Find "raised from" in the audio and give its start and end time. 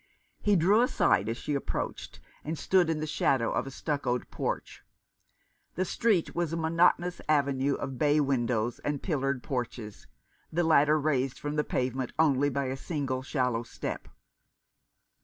10.99-11.55